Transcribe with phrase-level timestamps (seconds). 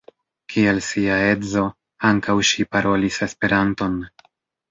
[0.51, 1.65] Kiel sia edzo,
[2.11, 4.01] ankaŭ ŝi parolis Esperanton.